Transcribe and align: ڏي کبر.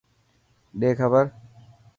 ڏي 0.79 0.89
کبر. 0.99 1.25